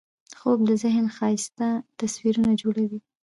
[0.39, 1.67] خوب د ذهن ښایسته
[1.99, 2.99] تصویرونه جوړوي